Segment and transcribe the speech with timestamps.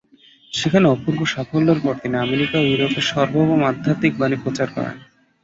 [0.51, 4.97] সেখানে অপূর্ব সাফল্যের পর তিনি আমেরিকা ও ইউরোপে সার্বভৌম আধ্যাত্মিক বাণী প্রচার করেন।